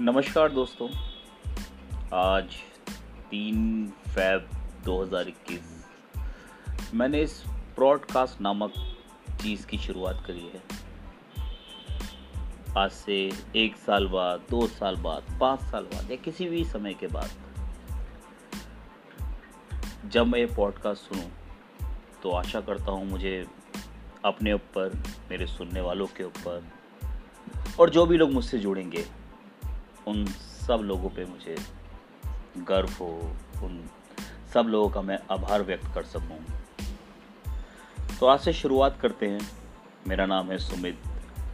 नमस्कार 0.00 0.52
दोस्तों। 0.52 0.88
आज 2.14 2.44
तीन 3.30 3.86
फैब 4.08 4.50
2021 4.84 5.60
मैंने 6.94 7.22
इस 7.22 7.44
ब्रॉडकास्ट 7.48 8.40
नामक 8.40 8.72
चीज़ 9.30 9.66
की 9.66 9.78
शुरुआत 9.78 10.24
करी 10.26 10.52
है। 10.54 10.62
आज 12.78 12.90
से 12.90 13.30
एक 13.56 13.76
साल 13.76 14.06
बाद, 14.06 14.40
दो 14.50 14.66
साल 14.66 14.96
बाद, 14.96 15.38
पाँच 15.40 15.60
साल 15.60 15.84
बाद 15.84 16.10
या 16.10 16.16
किसी 16.16 16.48
भी 16.48 16.64
समय 16.64 16.94
के 16.94 17.06
बाद 17.06 17.30
जब 20.06 20.26
मैं 20.26 20.38
ये 20.38 20.46
पॉडकास्ट 20.46 21.02
सुनूं 21.02 21.28
तो 22.22 22.30
आशा 22.30 22.60
करता 22.60 22.92
हूँ 22.92 23.06
मुझे 23.06 23.46
अपने 24.24 24.52
ऊपर, 24.52 25.02
मेरे 25.30 25.46
सुनने 25.46 25.80
वालों 25.80 26.06
के 26.06 26.24
ऊपर 26.24 26.68
और 27.80 27.90
जो 27.90 28.06
भी 28.06 28.16
लोग 28.16 28.32
मुझसे 28.32 28.58
जुड़ेंगे 28.58 29.27
उन 30.08 30.26
सब 30.66 30.74
लोगों 30.74 31.10
पे 31.10 31.24
मुझे 31.24 31.56
गर्व 32.58 32.88
हो, 32.88 33.36
उन 33.62 33.90
सब 34.54 34.66
लोगों 34.66 34.90
का 34.90 35.02
मैं 35.02 35.18
आभार 35.30 35.62
व्यक्त 35.62 35.86
कर 35.94 36.02
सकूँ। 36.02 36.44
तो 38.20 38.26
आज 38.26 38.40
से 38.40 38.52
शुरुआत 38.52 38.98
करते 39.00 39.26
हैं। 39.26 39.40
मेरा 40.06 40.26
नाम 40.26 40.50
है 40.50 40.58
सुमित 40.58 40.98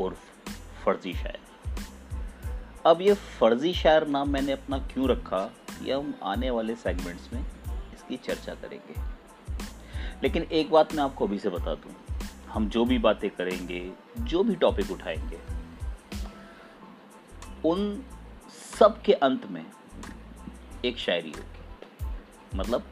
उर्फ़ 0.00 0.50
फर्जी 0.84 1.12
शायर। 1.12 1.38
अब 2.86 3.00
ये 3.00 3.14
फर्जी 3.14 3.72
शायर 3.72 4.06
नाम 4.06 4.28
मैंने 4.28 4.52
अपना 4.52 4.78
क्यों 4.78 5.08
रखा, 5.08 5.52
ये 5.82 5.94
हम 5.94 6.14
आने 6.22 6.50
वाले 6.50 6.76
सेगमेंट्स 6.76 7.32
में 7.32 7.46
इसकी 7.94 8.16
चर्चा 8.16 8.54
करेंगे। 8.54 9.00
लेकिन 10.22 10.42
एक 10.42 10.70
बात 10.70 10.94
मैं 10.94 11.02
आपको 11.02 11.26
अभी 11.26 11.38
से 11.38 11.48
बता 11.50 11.74
दूँ। 11.74 12.18
हम 12.48 12.68
जो 12.68 12.84
भी 12.84 12.98
बातें 12.98 13.30
करेंगे, 13.30 13.92
जो 14.18 14.44
भी 14.44 14.54
टॉपिक 14.54 14.90
उठाएँगे, 14.90 15.40
उन 17.68 18.04
सब 18.78 19.02
के 19.02 19.12
अंत 19.12 19.46
में 19.46 19.66
एक 20.84 20.98
शायरी 20.98 21.30
होगी। 21.30 22.58
मतलब 22.58 22.84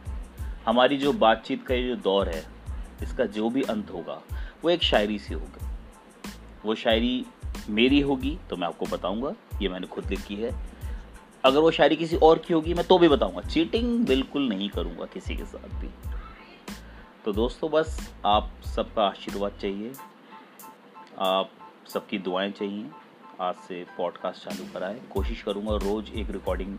हमारी 0.66 0.96
जो 0.96 1.12
बातचीत 1.12 1.66
का 1.66 1.74
ये 1.74 1.88
जो 1.88 1.96
दौर 1.96 2.28
है, 2.28 2.44
इसका 3.02 3.24
जो 3.24 3.50
भी 3.50 3.62
अंत 3.62 3.90
होगा, 3.90 4.22
वो 4.64 4.70
एक 4.70 4.82
शायरी 4.82 5.18
से 5.18 5.34
होगा। 5.34 5.68
वो 6.64 6.74
शायरी 6.74 7.26
मेरी 7.68 8.00
होगी 8.00 8.38
तो 8.50 8.56
मैं 8.56 8.66
आपको 8.66 8.86
बताऊँगा, 8.86 9.34
ये 9.62 9.68
मैंने 9.68 9.86
खुद 9.86 10.10
लिखी 10.10 10.34
है। 10.34 10.52
अगर 11.44 11.58
वो 11.58 11.70
शायरी 11.70 11.96
किसी 11.96 12.16
और 12.16 12.38
की 12.38 12.54
होगी, 12.54 12.74
मैं 12.74 12.86
तो 12.86 12.98
भी 12.98 13.08
बताऊँगा। 13.08 13.40
चीटिंग 13.40 14.06
बिल्कुल 14.06 14.48
नहीं 14.48 14.68
करूँगा 14.68 15.04
किसी 15.04 15.36
के 15.36 15.44
साथ 15.44 15.80
भी। 15.80 15.88
तो 17.24 17.32
दोस्तों, 17.32 17.70
बस 17.70 18.14
आप 18.26 18.50
सबका 18.64 19.02
आशीर्वाद 19.02 19.52
चाहिए। 19.52 19.92
आप 21.18 21.50
सबकी 21.88 22.18
दुआएँ 22.18 22.50
चाहिए। 22.50 22.90
आज 23.40 23.54
से 23.68 23.82
पॉडकास्ट 23.96 24.44
चालू 24.44 24.64
कराएँ। 24.72 24.98
कोशिश 25.12 25.42
करूँगा 25.42 25.76
रोज़ 25.84 26.10
एक 26.12 26.30
रिकॉर्डिंग 26.30 26.76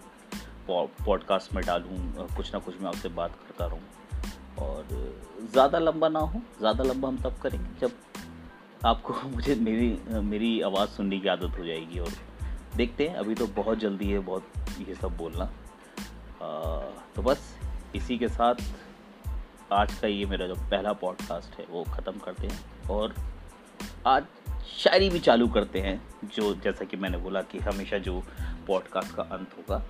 पॉडकास्ट 0.67 1.53
में 1.53 1.63
डालूँ। 1.65 2.27
कुछ 2.35 2.53
ना 2.53 2.59
कुछ 2.59 2.79
मैं 2.81 2.87
आपसे 2.87 3.09
बात 3.09 3.35
करता 3.37 3.65
रहूँ। 3.65 3.81
और 4.59 4.85
ज़्यादा 5.51 5.79
लंबा 5.79 6.09
ना 6.09 6.19
हो 6.19 6.41
ज़्यादा 6.59 6.83
लंबा 6.83 7.07
हम 7.07 7.17
तब 7.17 7.37
करेंगे 7.41 7.79
जब 7.79 7.91
आपको 8.85 9.13
मुझे 9.29 9.55
मेरी 9.55 10.21
मेरी 10.21 10.59
आवाज़ 10.61 10.89
सुनने 10.89 11.19
की 11.19 11.27
आदत 11.27 11.57
हो 11.59 11.65
जाएगी। 11.65 11.99
और 11.99 12.11
देखते 12.75 13.07
हैं 13.07 13.15
अभी 13.15 13.35
तो 13.35 13.47
बहुत 13.55 13.77
जल्दी 13.77 14.11
है 14.11 14.19
बहुत 14.19 14.53
ये 14.87 14.95
सब 14.95 15.17
बोलना। 15.17 15.43
आ, 15.43 16.79
तो 17.15 17.21
बस 17.21 17.53
इसी 17.95 18.17
के 18.17 18.27
साथ 18.27 18.55
आज 19.73 19.93
का 19.99 20.07
ये 20.07 20.25
मेरा 20.25 20.47
जो 20.47 20.55
पहला 20.55 20.93
पॉडकास्ट 20.93 21.59
है 21.59 21.65
वो 21.69 21.83
ख़त्म 21.83 22.19
करते 22.19 22.47
हैं। 22.47 22.87
और 22.89 23.13
आज 24.07 24.23
शायरी 24.67 25.09
भी 25.09 25.19
चालू 25.19 25.47
करते 25.47 25.79
हैं 25.79 26.01
जो 26.35 26.53
जैसा 26.55 26.85
कि 26.85 26.97
मैंने 26.97 27.17
बोला 27.17 27.41
कि 27.41 27.59
हमेशा 27.59 27.97
जो 27.97 28.23
पॉडकास्ट 28.67 29.15
का 29.15 29.23
अंत 29.23 29.55
होगा 29.57 29.85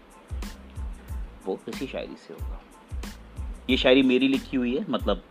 वो 1.45 1.59
इसी 1.67 1.87
शायरी 1.87 2.15
से 2.15 2.33
होगा। 2.33 2.61
ये 3.69 3.77
शायरी 3.77 4.01
मेरी 4.01 4.27
लिखी 4.27 4.57
हुई 4.57 4.77
है 4.77 4.85
मतलब 4.89 5.23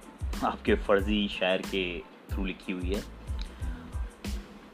आपके 0.45 0.75
फर्जी 0.75 1.29
शायर 1.29 1.63
के 1.63 2.01
थ्रू 2.31 2.45
लिखी 2.45 2.73
हुई 2.73 2.95
है। 2.95 3.03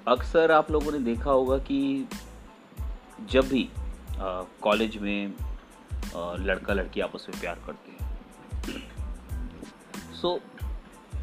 अक्सर 0.08 0.52
आप 0.52 0.70
लोगों 0.70 0.92
ने 0.92 0.98
देखा 0.98 1.30
होगा 1.30 1.58
कि 1.58 2.08
जब 3.30 3.48
भी 3.48 3.68
कॉलेज 4.62 4.96
में 4.96 5.34
आ, 6.16 6.34
लड़का 6.34 6.74
लड़की 6.74 7.00
आपस 7.00 7.26
में 7.30 7.40
प्यार 7.40 7.58
करते 7.66 7.90
हैं। 7.90 8.08
सो 10.14 10.36
so, 10.36 10.67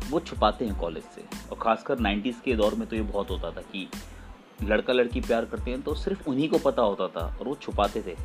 वो 0.10 0.20
छुपाते 0.20 0.66
हैं 0.66 0.80
कॉलेज 0.80 1.04
से। 1.06 1.22
और 1.50 1.58
ख़ासकर 1.62 2.00
90s 2.00 2.42
के 2.42 2.56
दौर 2.56 2.76
में 2.76 2.88
तो 2.88 2.96
ये 2.96 3.02
बहुत 3.02 3.30
होता 3.30 3.52
था 3.52 3.62
कि 3.62 3.88
लड़का 4.64 4.94
लड़की 4.94 5.22
प्यार 5.22 5.46
करते 5.46 5.72
हैं 5.72 5.82
तो 5.82 5.96
सिर्फ़ 5.96 6.30
उन्हीं 6.30 6.50
को 6.50 6.58
पता 6.58 6.82
होता 6.82 7.08
था 7.08 7.26
और 7.40 7.48
वो 7.48 7.56
छुपाते 7.56 8.02
थे। 8.02 8.16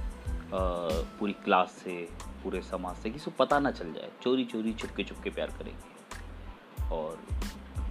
पूरी 0.54 1.32
क्लास 1.32 1.72
से, 1.84 2.08
पूरे 2.44 2.60
समाज 2.62 2.96
से, 2.96 3.10
किसी 3.10 3.24
को 3.24 3.44
पता 3.44 3.58
ना 3.58 3.70
चल 3.70 3.92
जाए। 3.92 4.08
चोरी 4.22 4.44
चोरी 4.44 4.72
छुपके 4.72 5.04
छुपके 5.04 5.30
प्यार 5.30 5.46
करेंगे। 5.48 6.88
और 6.94 7.18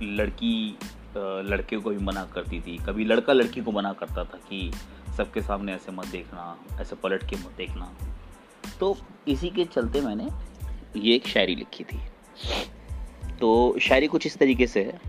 लड़की 0.01 0.77
लड़के 1.17 1.77
को 1.77 1.89
भी 1.89 1.97
मना 1.97 2.25
करती 2.25 2.59
थी। 2.61 2.77
कभी 2.77 3.06
लड़का 3.06 3.33
लड़की 3.33 3.61
को 3.61 3.71
मना 3.71 3.94
करता 3.94 4.23
था 4.23 4.38
कि 4.50 4.71
सबके 5.17 5.41
सामने 5.41 5.73
ऐसे 5.73 5.91
मत 5.91 6.07
देखना, 6.07 6.57
ऐसे 6.81 6.95
पलट 6.95 7.29
के 7.29 7.35
मत 7.35 7.53
देखना। 7.57 7.94
तो 8.79 8.97
इसी 9.27 9.50
के 9.50 9.66
चलते 9.66 10.01
मैंने 10.01 10.29
ये 11.00 11.16
एक 11.16 11.27
शायरी 11.27 11.56
लिखी 11.56 11.83
थी। 11.83 12.00
तो 13.39 13.79
शायरी 13.81 14.07
कुछ 14.07 14.25
इस 14.25 14.38
तरीके 14.38 14.67
से 14.67 14.83
है। 14.83 15.00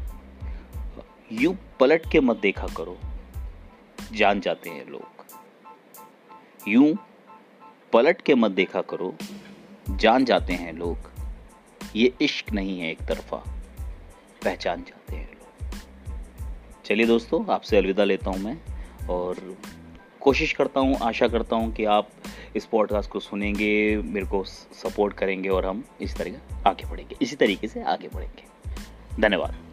यूँ 1.33 1.59
पलट 1.81 2.11
के 2.13 2.21
मत 2.21 2.37
देखा 2.37 2.67
करो। 2.67 2.99
जान 4.13 4.41
जाते 4.41 4.71
हैं 4.71 4.87
लोग। 4.87 5.27
यूँ 6.69 6.99
पलट 7.93 8.23
के 8.23 8.35
मत 8.35 8.51
देखा 8.51 8.81
करो। 8.81 9.15
जान 9.91 10.25
जाते 10.25 10.53
हैं 10.53 10.73
लोग। 10.73 10.99
ये 11.97 12.13
इश्क 12.21 12.53
नहीं 12.53 12.81
है 12.81 12.91
एक 12.91 13.03
तरफा। 13.03 13.37
पहचान 14.45 14.83
जाते 14.83 15.17
हैं 15.17 15.31
लोग। 15.33 15.71
चलिए 16.85 17.07
दोस्तों, 17.07 17.55
आपसे 17.55 17.77
अलविदा 17.77 18.05
लेता 18.05 18.31
हूँ 18.31 18.39
मैं 18.39 18.59
और 19.07 19.57
कोशिश 20.21 20.53
करता 20.53 20.81
हूँ, 20.81 20.97
आशा 21.03 21.29
करता 21.29 21.57
हूँ 21.57 21.73
कि 21.73 21.85
आप 21.85 22.09
इस 22.57 22.67
पॉडकास्ट 22.67 23.11
को 23.11 23.21
सुनेंगे, 23.21 23.97
मेरे 23.97 24.27
को 24.27 24.45
सपोर्ट 24.45 25.15
करेंगे 25.15 25.49
और 25.49 25.67
हम 25.67 25.85
इस 26.01 26.17
तरह 26.17 26.69
आगे 26.69 26.91
बढ़ेंगे, 26.91 27.17
इसी 27.23 27.37
तरीके 27.37 27.69
से 27.69 27.83
आगे 27.83 28.09
बढ़ेंगे। 28.15 28.45
धन्यवाद। 29.23 29.70